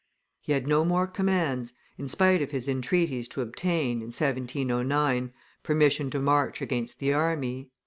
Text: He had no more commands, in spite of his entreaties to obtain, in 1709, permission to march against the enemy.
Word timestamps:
He 0.39 0.53
had 0.53 0.65
no 0.65 0.83
more 0.83 1.05
commands, 1.05 1.73
in 1.95 2.07
spite 2.09 2.41
of 2.41 2.49
his 2.49 2.67
entreaties 2.67 3.27
to 3.27 3.41
obtain, 3.41 3.97
in 3.99 4.07
1709, 4.09 5.31
permission 5.61 6.09
to 6.09 6.17
march 6.19 6.59
against 6.59 6.97
the 6.97 7.13
enemy. 7.13 7.69